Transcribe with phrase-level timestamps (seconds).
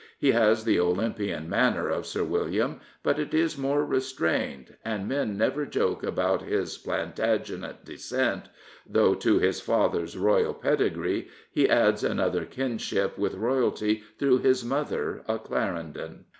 [0.17, 5.37] He has the Ol5unpian manner of Sir William, but it is more restrained, and men
[5.37, 8.49] never joke about his Plantagenet descent,
[8.87, 15.21] though to his father's Royal pedigree he adds another kinship with royalty through his mother,
[15.27, 16.25] a Clarendon.